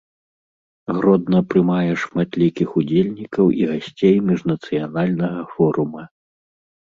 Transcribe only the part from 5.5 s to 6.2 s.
форума.